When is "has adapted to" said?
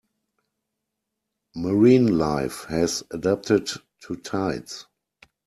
2.63-4.15